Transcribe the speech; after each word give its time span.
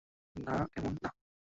না, 0.35 0.55
এমন 0.77 0.93
না। 1.03 1.09